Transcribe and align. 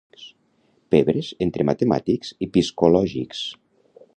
Pebres 0.95 1.29
entre 1.47 1.67
matemàtics 1.71 2.33
i 2.47 2.51
piscològics. 2.57 3.45